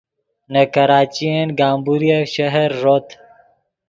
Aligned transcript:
نے 0.51 0.63
کراچین 0.75 1.47
گمبوریف 1.59 2.21
شہر 2.33 2.69
ݱوت 2.79 3.07